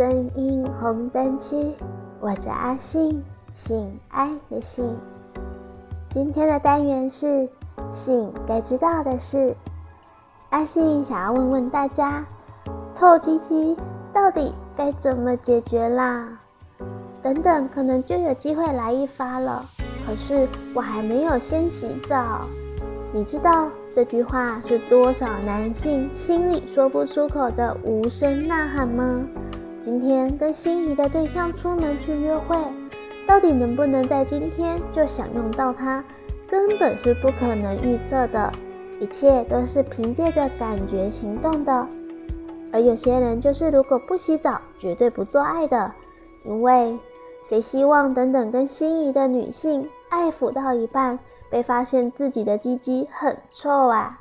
[0.00, 1.74] 声音红灯区，
[2.20, 3.22] 我是阿信，
[3.52, 4.96] 性爱的性。
[6.08, 7.46] 今天的单元是
[7.92, 9.54] 性该知道的事。
[10.48, 12.24] 阿信想要问问大家，
[12.94, 13.76] 臭鸡鸡
[14.10, 16.38] 到底该怎么解决啦？
[17.20, 19.66] 等等，可能就有机会来一发了。
[20.06, 22.46] 可是我还没有先洗澡，
[23.12, 29.26] 你知道这句话是多少男性心里说不出口的无声呐喊吗？
[29.80, 32.56] 今天跟心仪的对象出门去约会，
[33.26, 36.04] 到底能不能在今天就享用到它，
[36.46, 38.52] 根本是不可能预测的，
[39.00, 41.88] 一切都是凭借着感觉行动的。
[42.72, 45.92] 而有些人就是如果不洗澡，绝对不做爱的，
[46.44, 46.98] 因为。
[47.42, 54.20] 谁希望等等跟心仪的女性爱抚到一半，被发现自己的鸡鸡很臭啊？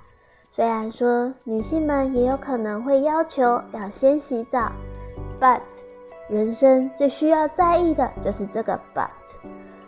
[0.49, 4.71] 虽然说女性们也有可能会要求要先洗澡
[5.39, 5.61] ，but
[6.27, 9.09] 人生最需要在意的就是这个 but。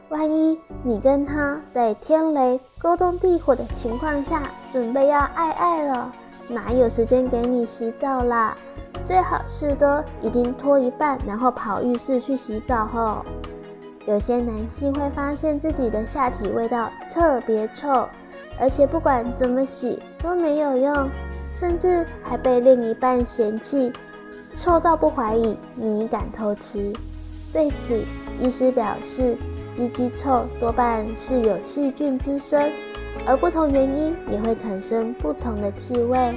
[0.09, 4.41] 万一你跟他在天雷勾动地火的情况下，
[4.71, 6.11] 准备要爱爱了，
[6.49, 8.57] 哪有时间给你洗澡啦？
[9.05, 13.25] 最好是都已经脱一半，然后跑浴室去洗澡后。
[14.05, 18.09] 有些男性会发现自己的下体味道特别臭，
[18.59, 21.09] 而且不管怎么洗都没有用，
[21.53, 23.93] 甚至还被另一半嫌弃，
[24.53, 26.93] 臭到不怀疑你敢偷吃。
[27.53, 28.03] 对此，
[28.39, 29.37] 医师表示，
[29.73, 32.71] 鸡鸡臭多半是有细菌滋生，
[33.25, 36.33] 而不同原因也会产生不同的气味。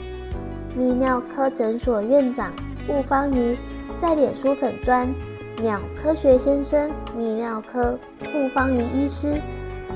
[0.77, 2.53] 泌尿科诊所院长
[2.87, 3.57] 顾方瑜
[4.01, 5.09] 在脸书粉专
[5.63, 9.41] “鸟科学先生泌尿科顾方瑜医师”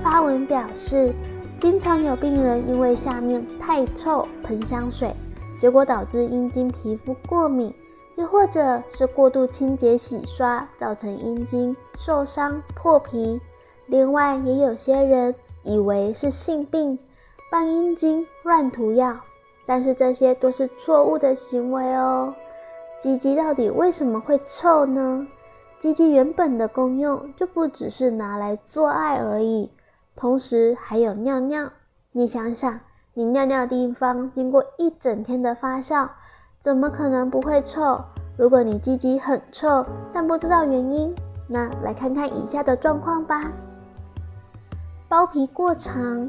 [0.03, 1.13] 发文表示，
[1.57, 5.13] 经常有病人因为下面太臭喷香水，
[5.59, 7.75] 结果导致阴茎皮肤过敏，
[8.19, 13.41] 又或者是过度清洁洗刷造成阴茎受伤破皮。
[13.87, 16.99] 另外，也有些人以为是性病，
[17.49, 19.21] 帮阴茎乱涂药。
[19.67, 22.35] 但是这些都是错误的行为哦。
[22.99, 25.29] 鸡鸡到底为什么会臭呢？
[25.79, 29.71] 鸡鸡原本的功用就不只是拿来做爱而已，
[30.17, 31.71] 同时还有尿尿。
[32.11, 32.81] 你想想，
[33.15, 36.09] 你尿尿的地方经过一整天的发酵，
[36.61, 38.05] 怎么可能不会臭？
[38.37, 41.15] 如果你鸡鸡很臭，但不知道原因，
[41.47, 43.53] 那来看看以下的状况吧。
[45.09, 46.29] 包皮过长。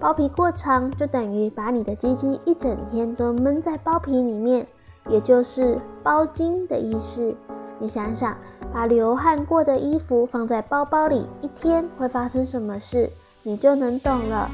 [0.00, 4.64] 包皮过长就等于把你的鸡鸡一整天都闷在包皮里面，
[5.08, 7.34] 也就是包茎的意思。
[7.80, 8.36] 你想想，
[8.72, 13.10] 把流汗过的衣服放在包包里一天会发生什么事，
[13.42, 14.48] 你就能懂了。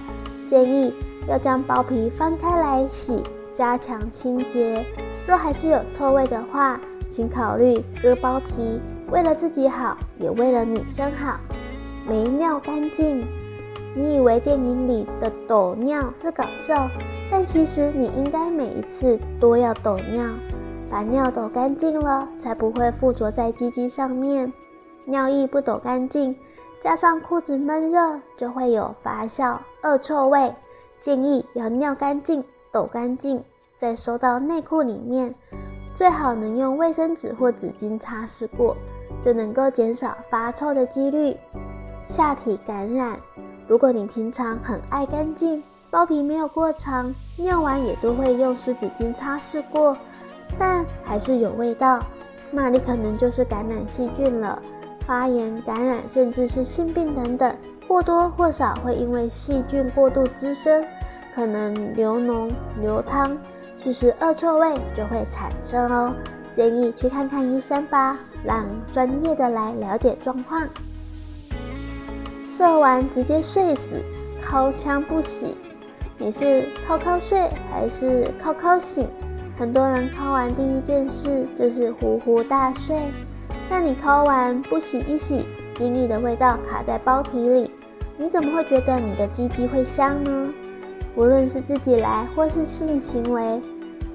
[0.46, 0.94] 建议
[1.28, 4.86] 要将包皮翻开来洗，加强清洁。
[5.26, 8.80] 若还是有臭味的话，请考虑割包皮，
[9.10, 11.38] 为了自己好，也为了女生好。
[12.06, 13.26] 没尿干净。
[13.96, 16.90] 你以为电影里的抖尿是搞笑，
[17.30, 20.26] 但其实你应该每一次都要抖尿，
[20.90, 24.52] 把尿抖干净了，才不会附着在鸡鸡上面。
[25.06, 26.36] 尿液不抖干净，
[26.80, 30.52] 加上裤子闷热，就会有发酵恶臭味。
[30.98, 32.42] 建议要尿干净、
[32.72, 33.44] 抖干净，
[33.84, 35.34] 再收到内裤里面，
[35.94, 38.74] 最好能用卫生纸或纸巾擦拭过，
[39.20, 41.36] 就能够减少发臭的几率。
[42.08, 43.14] 下体感染。
[43.68, 49.94] 如果你平常很爱干净，包皮没有过长，尿完也都会用湿纸巾擦拭过，
[50.58, 52.02] 但还是有味道，
[52.50, 54.62] 那你可能就是感染细菌了。
[55.06, 57.54] 发炎、感染，甚至是性病等等，
[57.86, 60.82] 或多或少会因为细菌过度滋生，
[61.34, 63.36] 可能流脓、流汤，
[63.76, 66.14] 其实恶臭味就会产生哦。
[66.54, 70.62] 建议去看看医生吧，让专业的来了解状况。
[72.48, 74.00] 射完直接睡死，
[74.40, 75.56] 尻枪不洗，
[76.16, 79.08] 你是靠靠睡还是靠靠醒？
[79.58, 82.96] 很多人尻完第一件事就是呼呼大睡，
[83.68, 85.44] 但你尻完不洗一洗，
[85.74, 87.72] 精液的味道卡在包皮里，
[88.16, 90.54] 你怎么会觉得你的鸡鸡会香呢？
[91.16, 93.60] 无论是自己来或是性行为，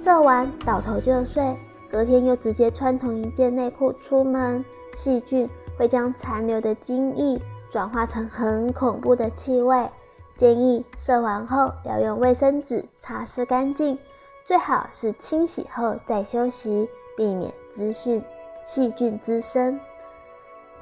[0.02, 1.58] 射完倒头就睡，
[1.92, 4.64] 隔天又直接穿同一件内裤出门，
[4.96, 7.40] 细菌会将残留的精液。
[7.70, 9.90] 转化成很恐怖的气味，
[10.36, 14.00] 建议射完后要用卫生纸擦拭干净，
[14.44, 18.24] 最好是清洗后再休息，避免滋菌
[18.56, 19.80] 细菌滋生。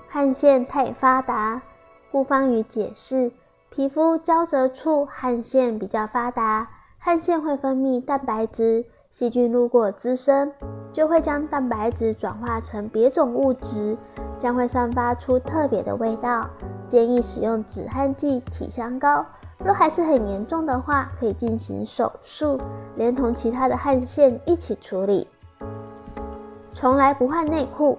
[0.08, 1.62] 汗腺太发达，
[2.10, 3.34] 顾芳瑜解释，
[3.70, 8.86] 皮肤交褶处汗腺比较发达，汗腺会分泌蛋白质，
[9.18, 10.52] 细菌路过滋生，
[10.94, 13.98] 就会将蛋白质转化成别种物质，
[14.38, 16.48] 将会散发出特别的味道。
[16.88, 19.26] 建议使用止汗剂、体香膏。
[19.58, 22.60] 若还是很严重的话，可以进行手术，
[22.94, 25.28] 连同其他的汗腺一起处理。
[26.70, 27.98] 从来不换内裤，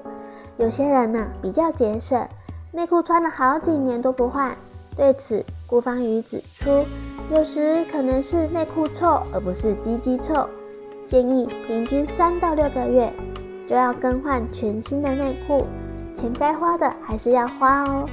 [0.57, 2.29] 有些人呢、比较节省，
[2.71, 4.57] 内裤穿了好几年都不换。
[4.97, 6.85] 对此，顾芳瑜指出，
[7.29, 10.49] 有时可能是内裤臭，而不是鸡鸡臭。
[11.09, 13.11] 建议平均三到六个月
[13.67, 15.67] 就要更换全新的内裤，
[16.15, 18.07] 钱该花的还是要花哦。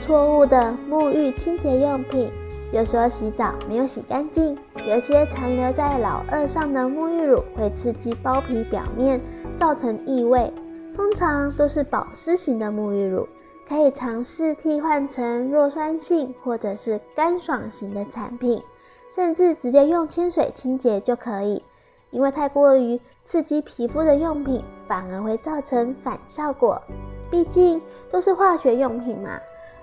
[0.00, 2.28] 错误的沐浴清洁用品。
[2.72, 9.20] 有时候洗澡没有洗干净，有些残留在老二上的沐浴乳会刺激包皮表面，
[9.54, 10.52] 造成异味。
[10.96, 13.28] 通常都是保湿型的沐浴乳，
[13.68, 18.60] 可以尝试替换成弱酸性或者是干爽型的产品，
[19.08, 21.62] 甚至直接用清水清洁就可以。
[22.14, 26.80] 因为太过于刺激皮肤的用品，反而会造成反效果。
[27.28, 29.30] 毕竟都是化学用品嘛。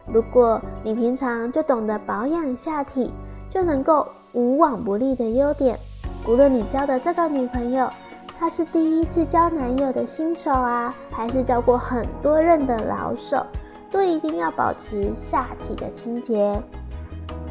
[0.07, 3.12] 如果你平常就懂得保养下体，
[3.50, 5.78] 就能够无往不利的优点。
[6.25, 7.92] 无论你交的这个女朋友，
[8.39, 13.45] 她是第一次交男友的新手啊，还是交过很多任的老手，
[13.92, 16.63] 都一定要保持下体的清洁。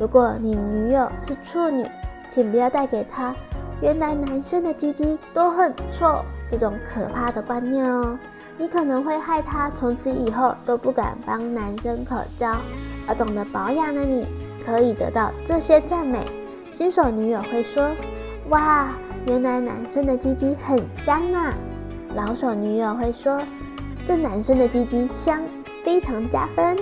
[0.00, 1.86] 如果你女友是处女，
[2.30, 3.34] 请不要带给她
[3.80, 8.18] “原来男生的鸡鸡都很臭”这种可怕的观念哦。
[8.58, 12.56] 你可能会害他从此以后都不敢帮男生口交，
[13.06, 14.26] 而懂得保养的你，
[14.66, 16.24] 可以得到这些赞美。
[16.70, 17.90] 新手女友会说
[18.50, 18.90] ：“哇，
[19.26, 21.54] 原来男生的鸡鸡很香啊。”
[22.14, 23.40] 老手女友会说
[24.06, 25.40] ：“这男生的鸡鸡香，
[25.82, 26.76] 非常加分。”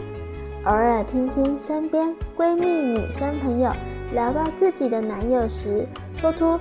[0.65, 3.71] 偶尔听听身边闺蜜女生朋友
[4.13, 6.59] 聊到自己的男友时，说出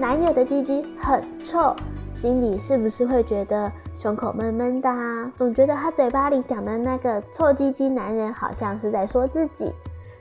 [0.00, 1.76] 男友的鸡鸡很臭。
[2.10, 5.30] 心里是不是会觉得胸口闷闷的啊？
[5.36, 9.74] 总觉得他嘴巴里讲的那个臭鸡鸡男人好像是在说自己。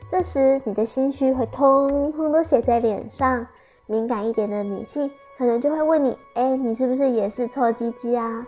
[0.09, 3.47] 这时你的心虚会通通都写在脸上。
[3.85, 8.45] 敏感一点的女性可能就会问你：哎，你是不是也是臭鸡鸡啊？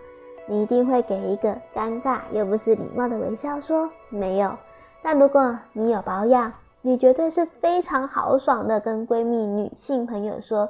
[0.48, 4.58] 你一定会给一个尴尬又不失礼貌的微笑，说没有。
[5.02, 6.52] 但如果你有保养，
[6.82, 10.70] 你绝对是非常豪爽的跟闺蜜女性朋友说。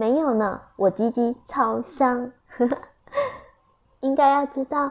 [0.00, 2.32] 没有呢，我鸡鸡超香，
[4.00, 4.90] 应该要知道，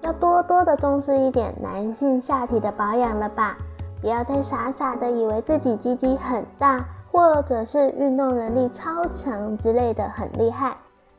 [0.00, 3.58] 要多多的重视一点男性下体的保养了吧？
[4.00, 6.82] 不要再傻傻的以为自己鸡鸡很大，
[7.12, 10.74] 或者是运动能力超强之类的很厉害。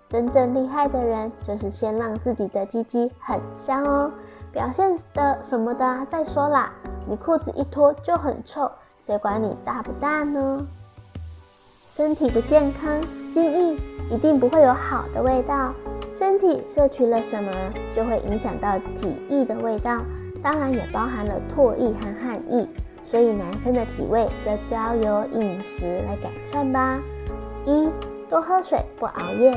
[0.10, 4.12] 真正厉害的人，就是先让自己的鸡鸡很香哦，
[4.52, 6.74] 表现的什么的，再说啦。
[7.08, 10.66] 你裤子一脱就很臭，谁管你大不大呢？
[11.88, 13.02] 身体不健康，
[13.32, 13.78] 精液
[14.10, 15.74] 一定不会有好的味道。
[16.14, 17.52] 身体摄取了什么，
[17.96, 20.02] 就会影响到体液的味道，
[20.42, 22.68] 当然也包含了唾液和汗液。
[23.04, 27.00] 所以男生的体味就交由饮食来改善吧。
[27.66, 27.90] 一，
[28.30, 29.52] 多喝水，不熬夜。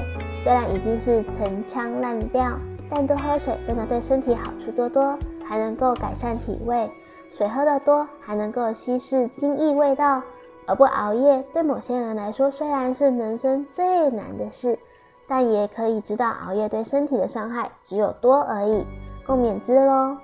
[0.44, 2.58] 虽然已经是陈腔滥调，
[2.88, 6.90] 但多喝水真的对身体好处多多，还能够改善体味。
[7.32, 10.22] 水喝得多，还能够稀释精液味道。
[10.70, 14.78] 而不熬夜，对某些人来说虽然是人生最难的事，
[15.26, 18.86] 但也可以知道熬夜对身体的伤害只有多而已，
[19.26, 20.16] 共勉之喽。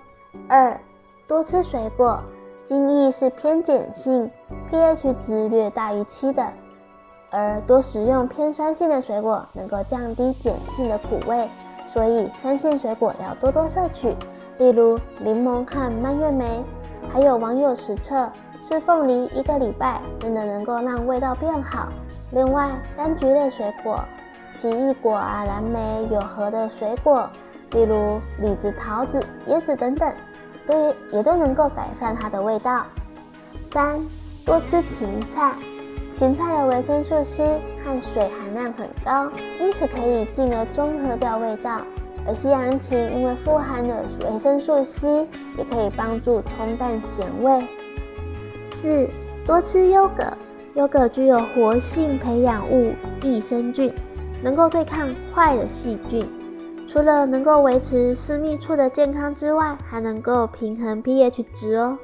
[0.48, 0.80] 二，
[1.26, 2.20] 多吃水果，
[2.64, 4.30] 精液是偏碱性
[4.70, 6.46] ，pH 值略大于七的，
[7.32, 11.48] 而多食用偏酸性的水果能够降低碱性的苦味，
[11.88, 14.14] 所以酸性水果要多多摄取，
[14.58, 16.62] 例如柠檬和蔓越莓。
[17.12, 18.30] 还有网友实测。
[18.60, 21.88] 吃凤梨一个礼拜，真的能够让味道变好。
[22.32, 24.04] 另外，柑橘类水果、
[24.54, 27.28] 奇异果啊、蓝莓、有核的水果，
[27.70, 30.12] 例如李子、桃子、椰子等等，
[30.66, 32.84] 都也，也都能够改善它的味道。
[33.70, 34.00] 三，
[34.44, 35.52] 多吃芹菜，
[36.10, 41.80] 芹菜的维生素 C 和水含量很高，因此可以进而中和掉味道。
[42.26, 47.64] 而西洋芹因为富含的维生素 C，也可以帮助冲淡咸味。
[48.86, 49.08] 四，
[49.44, 50.22] 多吃优格，
[50.74, 53.92] 优格具有活性培养物益生菌，
[54.44, 56.24] 能够对抗坏的细菌。
[56.86, 61.98] 除了能够维持私密处的健康之外，还能够平衡 pH 值哦。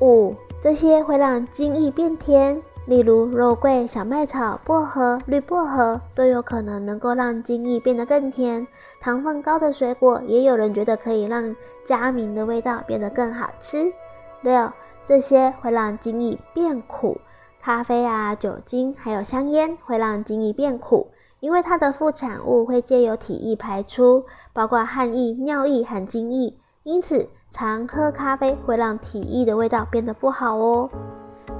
[0.00, 8.66] 五，这些会让精液变甜，例如肉桂、小麦草、薄荷、绿薄荷都有可能能够让精液变得更甜。
[8.98, 11.54] 糖分高的水果，也有人觉得可以让
[11.84, 13.92] 佳明的味道变得更好吃。
[14.40, 14.68] 六。
[15.04, 17.18] 这些会让精液变苦，
[17.60, 21.08] 咖啡啊、酒精还有香烟会让精液变苦，
[21.40, 26.54] 因为它的副产物会借由体液排出，包括汗液、尿液和精液，
[26.84, 30.88] 因此常喝咖啡会让体液的味道变得不好哦。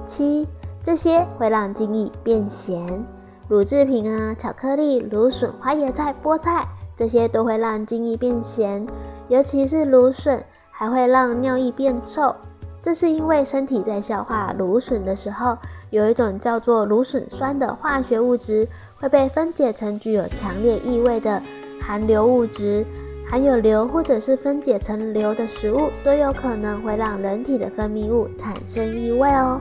[0.06, 0.46] 七，
[0.82, 3.04] 这些会让精液变咸，
[3.48, 8.86] 乳制品啊、巧克力、芦笋、花椰菜、菠菜，这些都会让精液变咸，
[9.28, 12.34] 尤其是芦笋，还会让尿液变臭。
[12.82, 15.56] 这是因为身体在消化芦笋的时候，
[15.90, 21.40] 有一种叫做芦笋酸的化学物质会被分解成具有强烈异味的
[21.80, 22.84] 含硫物质。
[23.30, 29.60] 含有硫或者是分解成硫的食物都有可能会让人体的分泌物产生异味哦。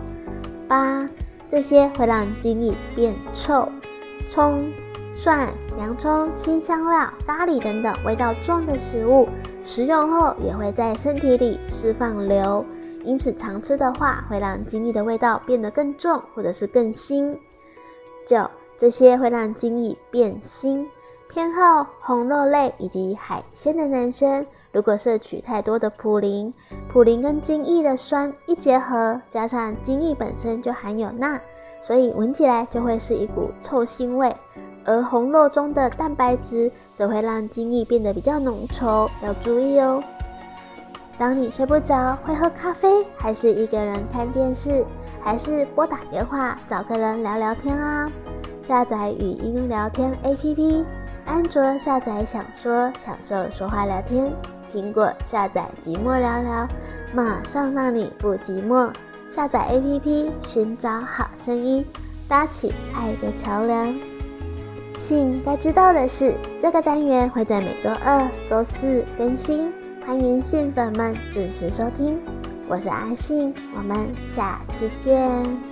[0.67, 1.07] 八，
[1.47, 3.69] 这些会让精力变臭。
[4.27, 4.73] 葱、
[5.13, 5.47] 蒜、
[5.77, 9.29] 洋葱、辛香料、咖喱等等味道重的食物，
[9.63, 12.65] 食用后也会在身体里释放硫。
[13.03, 17.37] 因此，常吃的话会让精液的味道变得更重，或者是更腥。
[18.25, 20.85] 九，这些会让精液变腥。
[21.29, 26.53] 偏好红肉类以及海鲜的男生，如果摄取太多的普林，
[26.91, 31.39] 普林跟精液的酸一结合，加上精液本身就含有钠，
[31.81, 34.35] 所以闻起来就会是一股臭腥味。
[34.83, 40.03] 而红肉中的蛋白质则会让精液变得比较浓稠，要注意哦。
[41.21, 44.83] 当你睡不着，会喝咖啡，还是一个人看电视，
[45.23, 48.11] 还是拨打电话找个人聊聊天啊？
[48.59, 50.83] 下载语音聊天 APP，
[51.23, 54.31] 安卓下载想说，享受说话聊天；
[54.73, 56.67] 苹果下载寂寞聊聊，
[57.13, 58.91] 马上让你不寂寞。
[59.29, 61.85] 下载 APP，寻找好声音，
[62.27, 63.95] 搭起爱的桥梁。
[64.97, 69.71] 性该知道的事，这个单元会在每周二、周四更新。
[70.05, 72.19] 欢迎新粉们准时收听，
[72.67, 75.70] 我是阿信，我们下期见。